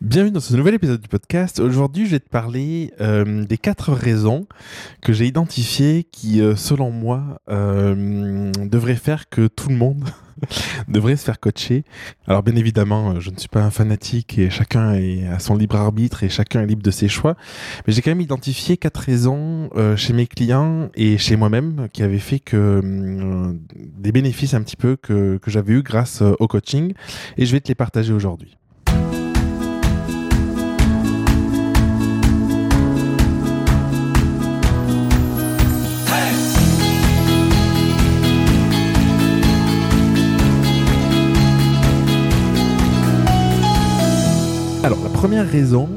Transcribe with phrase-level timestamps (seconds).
[0.00, 1.58] Bienvenue dans ce nouvel épisode du podcast.
[1.58, 4.46] Aujourd'hui, je vais te parler euh, des quatre raisons
[5.02, 10.08] que j'ai identifiées qui, euh, selon moi, euh, devraient faire que tout le monde
[10.88, 11.84] devrait se faire coacher.
[12.26, 15.56] Alors, bien évidemment, euh, je ne suis pas un fanatique et chacun est à son
[15.56, 17.36] libre arbitre et chacun est libre de ses choix.
[17.86, 22.02] Mais j'ai quand même identifié quatre raisons euh, chez mes clients et chez moi-même qui
[22.02, 26.34] avaient fait que euh, des bénéfices un petit peu que, que j'avais eu grâce euh,
[26.38, 26.92] au coaching
[27.36, 28.56] et je vais te les partager aujourd'hui.
[45.18, 45.88] Première raison,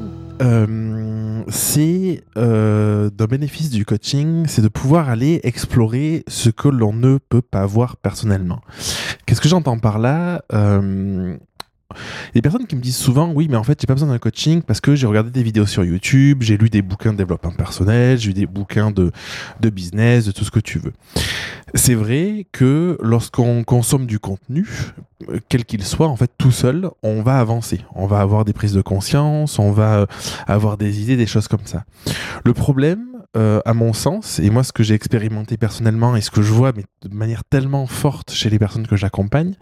[0.42, 6.92] euh, c'est euh, d'un bénéfice du coaching, c'est de pouvoir aller explorer ce que l'on
[6.92, 8.62] ne peut pas voir personnellement.
[9.28, 10.44] Qu'est-ce que j'entends par là?
[10.54, 11.38] Euh,
[12.34, 13.94] il y a des personnes qui me disent souvent, oui, mais en fait, j'ai pas
[13.94, 17.12] besoin d'un coaching parce que j'ai regardé des vidéos sur YouTube, j'ai lu des bouquins
[17.12, 19.12] de développement personnel, j'ai lu des bouquins de,
[19.60, 20.94] de business, de tout ce que tu veux.
[21.74, 24.68] C'est vrai que lorsqu'on consomme du contenu,
[25.50, 27.82] quel qu'il soit, en fait, tout seul, on va avancer.
[27.96, 30.06] On va avoir des prises de conscience, on va euh,
[30.48, 31.84] avoir des idées, des choses comme ça.
[32.46, 33.06] Le problème,
[33.38, 36.52] euh, à mon sens, et moi ce que j'ai expérimenté personnellement et ce que je
[36.52, 39.54] vois, mais de manière tellement forte chez les personnes que j'accompagne,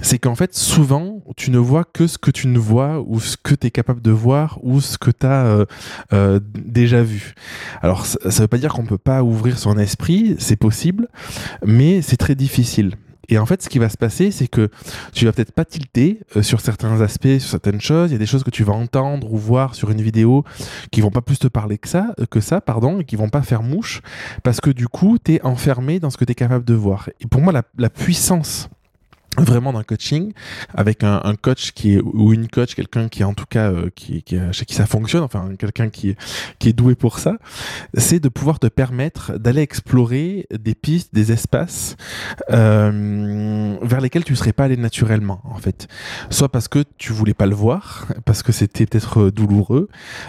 [0.00, 3.36] c'est qu'en fait, souvent, tu ne vois que ce que tu ne vois ou ce
[3.36, 5.64] que tu es capable de voir ou ce que tu as euh,
[6.12, 7.34] euh, déjà vu.
[7.82, 11.08] Alors, ça ne veut pas dire qu'on ne peut pas ouvrir son esprit, c'est possible,
[11.64, 12.94] mais c'est très difficile.
[13.28, 14.70] Et en fait, ce qui va se passer, c'est que
[15.12, 18.10] tu vas peut-être pas tilter euh, sur certains aspects, sur certaines choses.
[18.10, 20.44] Il y a des choses que tu vas entendre ou voir sur une vidéo
[20.90, 23.28] qui vont pas plus te parler que ça, euh, que ça, pardon, et qui vont
[23.28, 24.00] pas faire mouche,
[24.42, 27.10] parce que du coup, tu es enfermé dans ce que tu es capable de voir.
[27.20, 28.70] Et pour moi, la, la puissance
[29.42, 30.32] vraiment d'un coaching
[30.74, 33.90] avec un, coach qui est ou une coach quelqu'un qui est en tout cas euh,
[33.94, 36.16] qui, qui chez qui ça fonctionne enfin quelqu'un qui
[36.58, 37.36] qui est doué pour ça
[37.94, 41.96] c'est de pouvoir te permettre d'aller explorer des pistes des espaces
[42.50, 45.88] euh, vers lesquels tu serais pas allé naturellement en fait.
[46.30, 49.88] Soit parce que tu voulais pas le voir parce que c'était peut-être douloureux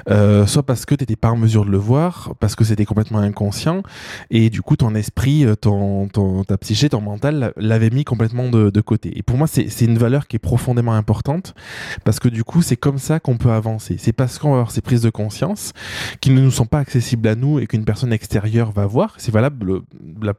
[0.09, 2.85] euh, soit parce que tu n'étais pas en mesure de le voir parce que c'était
[2.85, 3.83] complètement inconscient
[4.29, 8.81] et du coup ton esprit ton, ton ta psyché ton mental l'avait mis complètement de
[8.81, 11.53] côté et pour moi, c'est une valeur qui est profondément importante
[12.03, 13.95] parce que du coup, c'est comme ça qu'on peut avancer.
[13.97, 15.73] C'est parce qu'on va avoir ces prises de conscience
[16.21, 19.15] qui ne nous sont pas accessibles à nous et qu'une personne extérieure va voir.
[19.17, 19.81] C'est valable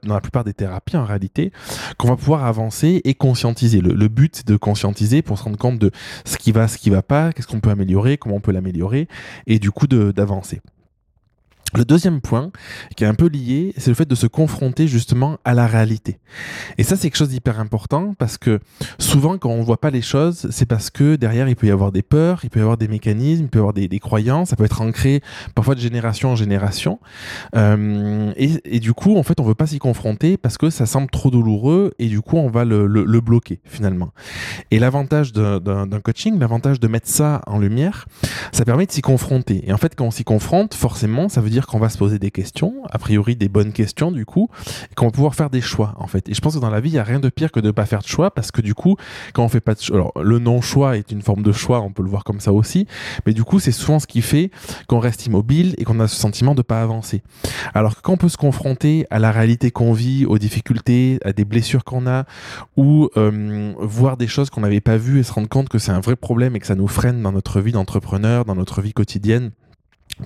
[0.02, 1.52] dans la plupart des thérapies en réalité,
[1.98, 3.80] qu'on va pouvoir avancer et conscientiser.
[3.80, 5.90] Le, but, c'est de conscientiser pour se rendre compte de
[6.24, 9.08] ce qui va, ce qui va pas, qu'est-ce qu'on peut améliorer, comment on peut l'améliorer
[9.46, 10.60] et du coup d'avancer.
[11.74, 12.50] Le deuxième point,
[12.96, 16.18] qui est un peu lié, c'est le fait de se confronter justement à la réalité.
[16.78, 18.60] Et ça, c'est quelque chose d'hyper important parce que
[18.98, 21.92] souvent, quand on voit pas les choses, c'est parce que derrière, il peut y avoir
[21.92, 24.56] des peurs, il peut y avoir des mécanismes, il peut y avoir des, croyances, ça
[24.56, 25.20] peut être ancré
[25.54, 26.98] parfois de génération en génération.
[27.54, 31.10] Euh, et, du coup, en fait, on veut pas s'y confronter parce que ça semble
[31.10, 34.12] trop douloureux et du coup, on va le bloquer finalement.
[34.70, 38.06] Et l'avantage d'un coaching, l'avantage de mettre ça en lumière,
[38.52, 39.68] ça permet de s'y confronter.
[39.68, 42.18] Et en fait, quand on s'y confronte, forcément, ça veut dire qu'on va se poser
[42.18, 44.48] des questions, a priori des bonnes questions du coup,
[44.90, 46.28] et qu'on va pouvoir faire des choix en fait.
[46.28, 47.68] Et je pense que dans la vie, il n'y a rien de pire que de
[47.68, 48.96] ne pas faire de choix parce que du coup,
[49.32, 51.92] quand on fait pas de choix, alors le non-choix est une forme de choix, on
[51.92, 52.86] peut le voir comme ça aussi,
[53.26, 54.50] mais du coup, c'est souvent ce qui fait
[54.86, 57.22] qu'on reste immobile et qu'on a ce sentiment de pas avancer.
[57.74, 61.32] Alors que quand on peut se confronter à la réalité qu'on vit, aux difficultés, à
[61.32, 62.24] des blessures qu'on a,
[62.76, 65.92] ou euh, voir des choses qu'on n'avait pas vues et se rendre compte que c'est
[65.92, 68.92] un vrai problème et que ça nous freine dans notre vie d'entrepreneur, dans notre vie
[68.92, 69.50] quotidienne,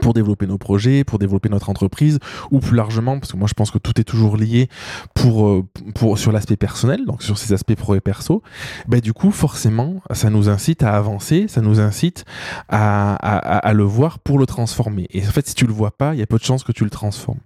[0.00, 2.18] pour développer nos projets, pour développer notre entreprise,
[2.50, 4.68] ou plus largement, parce que moi je pense que tout est toujours lié
[5.14, 8.42] pour, euh, pour sur l'aspect personnel, donc sur ces aspects pro et perso,
[8.88, 12.24] ben du coup forcément ça nous incite à avancer, ça nous incite
[12.68, 15.06] à, à, à le voir pour le transformer.
[15.10, 16.72] Et en fait si tu le vois pas, il y a peu de chances que
[16.72, 17.40] tu le transformes.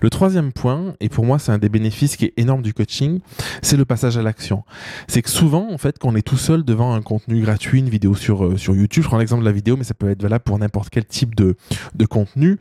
[0.00, 3.20] Le troisième point, et pour moi c'est un des bénéfices qui est énorme du coaching,
[3.62, 4.64] c'est le passage à l'action.
[5.08, 7.88] C'est que souvent en fait quand on est tout seul devant un contenu gratuit, une
[7.88, 10.22] vidéo sur, euh, sur YouTube, je prends l'exemple de la vidéo, mais ça peut être
[10.22, 11.56] valable pour n'importe quel type de
[11.94, 12.58] de contenu,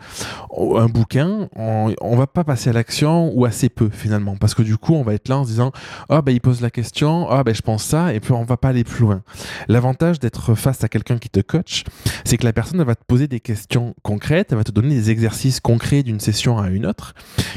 [0.75, 4.61] un bouquin, on, on va pas passer à l'action ou assez peu finalement, parce que
[4.61, 5.71] du coup on va être là en se disant
[6.09, 8.33] ah oh, ben il pose la question, ah oh, ben je pense ça, et puis
[8.33, 9.21] on va pas aller plus loin.
[9.67, 11.83] L'avantage d'être face à quelqu'un qui te coach,
[12.25, 15.11] c'est que la personne va te poser des questions concrètes, elle va te donner des
[15.11, 17.13] exercices concrets d'une session à une autre,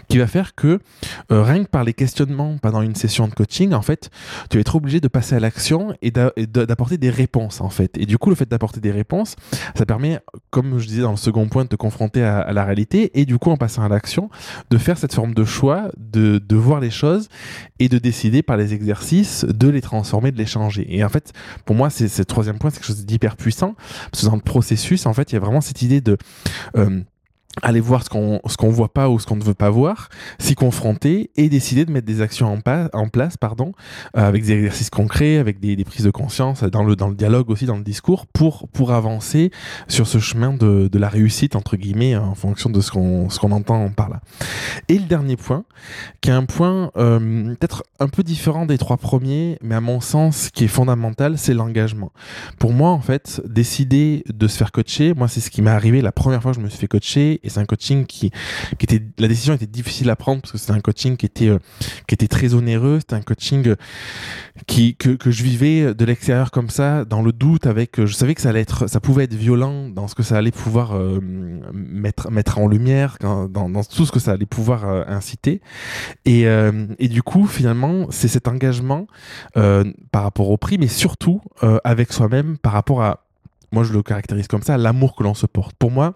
[0.08, 0.80] qui va faire que
[1.32, 4.10] euh, rien que par les questionnements pendant une session de coaching, en fait,
[4.50, 7.96] tu vas être obligé de passer à l'action et d'apporter des réponses en fait.
[7.98, 9.36] Et du coup le fait d'apporter des réponses,
[9.74, 10.20] ça permet,
[10.50, 13.38] comme je disais dans le second point de te confronter à, la réalité et du
[13.38, 14.30] coup en passant à l'action,
[14.70, 17.28] de faire cette forme de choix, de, de voir les choses
[17.78, 20.86] et de décider par les exercices de les transformer, de les changer.
[20.88, 21.32] Et en fait,
[21.64, 23.74] pour moi, c'est ce troisième point, c'est quelque chose d'hyper puissant
[24.10, 26.16] parce que dans le processus, en fait, il y a vraiment cette idée de
[26.76, 27.00] euh,
[27.62, 30.08] aller voir ce qu'on ce qu'on voit pas ou ce qu'on ne veut pas voir,
[30.38, 33.72] s'y confronter et décider de mettre des actions en, place pardon
[34.16, 37.14] euh, avec des exercices concrets, avec des, des, prises de conscience dans le dans le
[37.14, 39.50] dialogue aussi dans le discours pour pour avancer
[39.88, 43.38] sur ce chemin de, de la réussite entre guillemets en fonction de ce qu'on ce
[43.38, 44.20] qu'on entend par là.
[44.88, 45.64] Et le dernier point
[46.20, 50.00] qui est un point euh, peut-être un peu différent des trois premiers mais à mon
[50.00, 52.12] sens qui est fondamental, c'est l'engagement.
[52.58, 56.02] Pour moi en fait, décider de se faire coacher, moi c'est ce qui m'est arrivé
[56.02, 58.30] la première fois que je me suis fait coacher et c'est un coaching qui,
[58.78, 61.48] qui était, la décision était difficile à prendre parce que c'était un coaching qui était,
[61.48, 61.58] euh,
[62.06, 62.98] qui était très onéreux.
[62.98, 63.76] C'était un coaching euh,
[64.66, 68.14] qui, que, que je vivais de l'extérieur comme ça, dans le doute avec, euh, je
[68.14, 70.94] savais que ça allait être, ça pouvait être violent dans ce que ça allait pouvoir
[71.72, 73.48] mettre, mettre en lumière, dans,
[73.84, 75.60] tout ce que ça allait pouvoir inciter.
[76.24, 76.42] Et,
[76.98, 79.06] et du coup, finalement, c'est cet engagement
[79.54, 81.40] par rapport au prix, mais surtout
[81.84, 83.24] avec soi-même par rapport à,
[83.72, 85.76] moi je le caractérise comme ça, l'amour que l'on se porte.
[85.78, 86.14] Pour moi,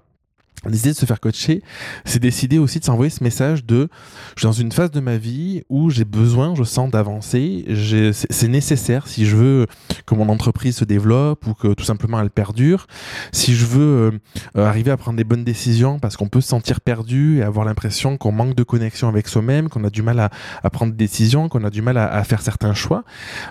[0.69, 1.63] Décider de se faire coacher,
[2.05, 3.89] c'est décider aussi de s'envoyer ce message de
[4.37, 7.65] je suis dans une phase de ma vie où j'ai besoin, je sens d'avancer,
[8.13, 9.67] c'est nécessaire si je veux
[10.05, 12.89] que mon entreprise se développe ou que tout simplement elle perdure,
[13.33, 14.21] si je veux
[14.55, 17.65] euh, arriver à prendre des bonnes décisions parce qu'on peut se sentir perdu et avoir
[17.65, 21.49] l'impression qu'on manque de connexion avec soi-même, qu'on a du mal à, prendre des décisions,
[21.49, 23.05] qu'on a du mal à, faire certains choix,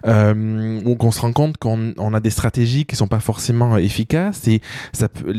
[0.05, 3.77] euh, ou qu'on se rend compte qu'on on a des stratégies qui sont pas forcément
[3.77, 4.61] efficaces et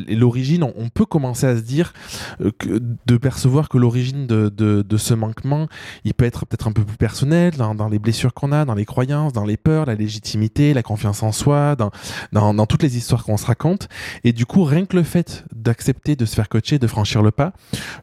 [0.09, 1.93] l'origine, on, on peut commencer à dire
[2.41, 2.51] euh,
[3.07, 5.69] de percevoir que l'origine de, de, ce manquement,
[6.05, 8.75] il peut être peut-être un peu plus personnel, dans, dans les blessures qu'on a, dans
[8.75, 11.91] les croyances, dans les peurs, la légitimité, la confiance en soi, dans,
[12.33, 13.89] dans, toutes les histoires qu'on se raconte.
[14.25, 17.31] Et du coup, rien que le fait d'accepter de se faire coacher, de franchir le
[17.31, 17.53] pas,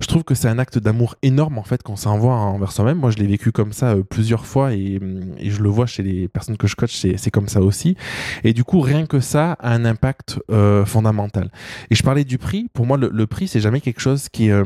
[0.02, 2.98] je trouve que c'est un acte d'amour énorme en fait qu'on s'envoie envers soi-même.
[2.98, 5.00] Moi, je l'ai vécu comme ça euh, plusieurs fois et,
[5.38, 7.96] et, je le vois chez les personnes que je coach, c'est comme ça aussi.
[8.44, 11.52] Et du coup, rien que ça a un impact euh, fondamental.
[11.90, 12.68] Et je parlais du prix.
[12.74, 14.66] Pour moi, le, le prix, c'est jamais quelque chose qui est, euh,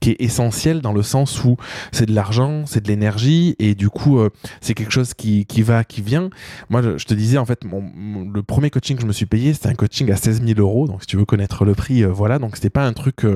[0.00, 1.56] qui est essentiel dans le sens où
[1.92, 4.30] c'est de l'argent, c'est de l'énergie, et du coup, euh,
[4.60, 6.30] c'est quelque chose qui, qui va, qui vient.
[6.70, 9.52] Moi, je, te disais, en fait, mon, le premier coaching que je me suis payé,
[9.54, 10.88] c'était un coaching à 16 000 euros.
[10.88, 12.40] Donc, si tu veux connaître le prix, euh, voilà.
[12.40, 13.26] Donc, c'était pas un truc,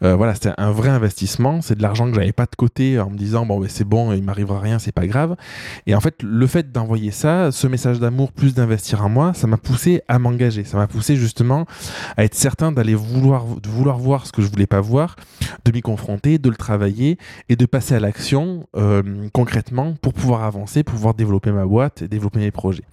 [0.00, 1.62] voilà, c'était un vrai investissement.
[1.62, 4.12] C'est de l'argent que j'avais pas de côté en me disant, bon, ben, c'est bon,
[4.12, 5.34] il m'arrivera rien, c'est pas grave.
[5.86, 9.46] Et en fait, le fait d'envoyer ça, ce message d'amour plus d'investir en moi, ça
[9.46, 10.64] m'a poussé à m'engager.
[10.64, 11.66] Ça m'a poussé justement
[12.16, 15.16] à être certain d'aller vouloir, de vouloir voir ce que je voulais pas voir,
[15.64, 17.18] de m'y confronter, de le travailler
[17.48, 22.08] et de passer à l'action euh, concrètement pour pouvoir avancer, pouvoir développer ma boîte et
[22.08, 22.84] développer mes projets.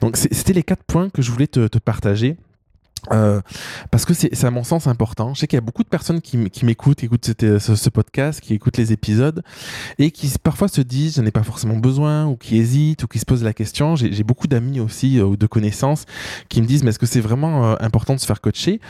[0.00, 2.36] Donc c'était les quatre points que je voulais te partager.
[3.12, 3.40] Euh,
[3.90, 5.34] parce que c'est à mon sens important.
[5.34, 8.40] Je sais qu'il y a beaucoup de personnes qui, m'écoutent, qui écoutent ce, ce, podcast,
[8.40, 9.42] qui écoutent les épisodes
[9.98, 13.18] et qui parfois se disent je n'ai pas forcément besoin ou qui hésitent ou qui
[13.18, 13.96] se posent la question.
[13.96, 16.06] J'ai beaucoup d'amis aussi euh, ou de connaissances
[16.48, 18.80] qui me disent mais est-ce que c'est vraiment euh, important de se faire coacher?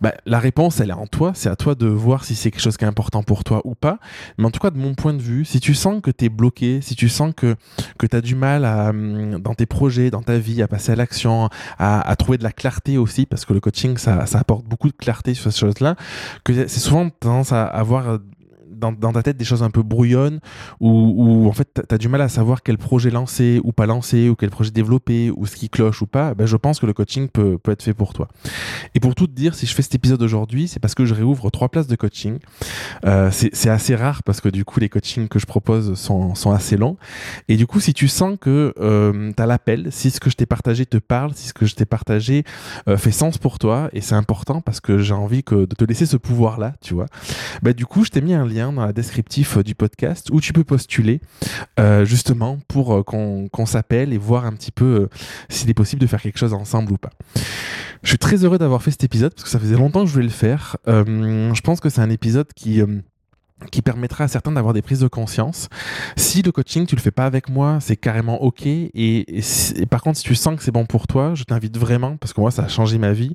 [0.00, 1.32] Bah, La réponse elle est en toi.
[1.34, 3.74] C'est à toi de voir si c'est quelque chose qui est important pour toi ou
[3.74, 3.98] pas.
[4.38, 6.28] Mais en tout cas de mon point de vue, si tu sens que tu es
[6.28, 7.54] bloqué, si tu sens que,
[7.98, 10.92] que tu as du mal à, hum, dans tes projets, dans ta vie, à passer
[10.92, 14.64] à l'action, à, à trouver de la clarté aussi parce que coaching, ça, ça apporte
[14.64, 15.96] beaucoup de clarté sur ces choses-là,
[16.44, 18.18] que c'est souvent tendance à avoir
[18.78, 20.40] dans, ta tête des choses un peu brouillonnes
[20.80, 24.28] où, en fait tu as du mal à savoir quel projet lancer ou pas lancer
[24.28, 26.92] ou quel projet développer ou ce qui cloche ou pas, ben, je pense que le
[26.92, 28.28] coaching peut, peut être fait pour toi.
[28.94, 31.14] Et pour tout te dire, si je fais cet épisode aujourd'hui, c'est parce que je
[31.14, 32.38] réouvre trois places de coaching.
[33.04, 36.52] Euh, c'est assez rare parce que du coup les coachings que je propose sont, sont
[36.52, 36.96] assez longs.
[37.48, 40.36] Et du coup, si tu sens que euh, tu as l'appel, si ce que je
[40.36, 42.44] t'ai partagé te parle, si ce que je t'ai partagé
[42.88, 45.84] euh, fait sens pour toi, et c'est important parce que j'ai envie que de te
[45.84, 47.06] laisser ce pouvoir-là, tu vois,
[47.62, 50.40] bah, du coup, je t'ai mis un lien dans la descriptif euh, du podcast où
[50.40, 51.20] tu peux postuler
[51.78, 55.08] euh, justement pour euh, qu'on s'appelle et voir un petit peu
[55.48, 57.10] s'il est possible de faire quelque chose ensemble ou pas.
[58.02, 60.12] Je suis très heureux d'avoir fait cet épisode parce que ça faisait longtemps que je
[60.12, 60.76] voulais le faire.
[60.86, 62.80] je pense que c'est un épisode qui
[63.70, 65.68] qui permettra à certains d'avoir des prises de conscience.
[66.16, 68.66] Si le coaching, tu le fais pas avec moi, c'est carrément ok.
[68.66, 69.26] Et,
[69.90, 72.40] par contre, si tu sens que c'est bon pour toi, je t'invite vraiment, parce que
[72.40, 73.34] moi, ça a changé ma vie,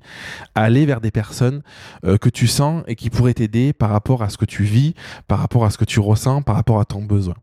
[0.56, 1.62] à aller vers des personnes
[2.06, 4.94] euh, que tu sens et qui pourraient t'aider par rapport à ce que tu vis,
[5.27, 7.36] par rapport à ce que tu ressens, par rapport à ton besoin.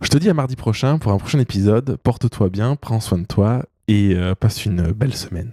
[0.00, 1.96] Je te dis à mardi prochain pour un prochain épisode.
[2.02, 5.52] Porte-toi bien, prends soin de toi et euh, passe une belle semaine.